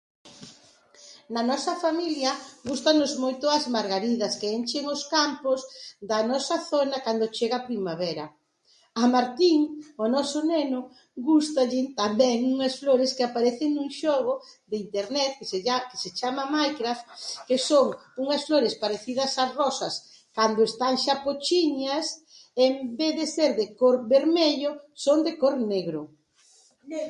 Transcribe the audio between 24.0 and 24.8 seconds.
vermello